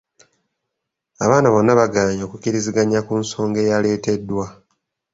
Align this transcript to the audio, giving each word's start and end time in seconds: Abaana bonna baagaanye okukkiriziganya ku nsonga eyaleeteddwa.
Abaana 1.23 1.47
bonna 1.53 1.71
baagaanye 1.79 2.23
okukkiriziganya 2.25 2.99
ku 3.07 3.13
nsonga 3.21 3.57
eyaleeteddwa. 3.65 4.45